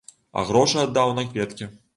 А 0.39 0.45
грошы 0.51 0.81
аддаў 0.85 1.15
на 1.21 1.29
кветкі. 1.31 1.73